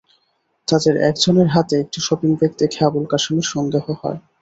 [0.67, 4.19] তাঁদের একজনের হাতে একটি শপিং ব্যাগ দেখে আবুল কাশেমের সন্দেহ হয়।